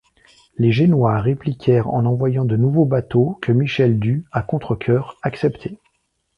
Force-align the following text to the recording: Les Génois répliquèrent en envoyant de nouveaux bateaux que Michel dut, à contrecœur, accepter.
Les 0.57 0.71
Génois 0.71 1.19
répliquèrent 1.21 1.87
en 1.87 2.05
envoyant 2.05 2.43
de 2.43 2.57
nouveaux 2.57 2.85
bateaux 2.85 3.37
que 3.39 3.51
Michel 3.51 3.99
dut, 3.99 4.25
à 4.31 4.41
contrecœur, 4.41 5.17
accepter. 5.21 5.77